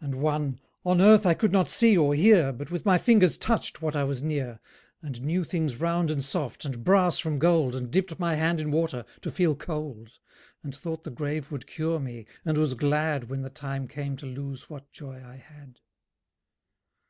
[0.00, 3.82] And one: "On earth I could not see or hear, But with my fingers touched
[3.82, 4.60] what I was near,
[5.02, 8.70] And knew things round and soft, and brass from gold, And dipped my hand in
[8.70, 10.12] water, to feel cold,
[10.62, 14.24] And thought the grave would cure me, and was glad When the time came to
[14.24, 15.80] lose what joy I had."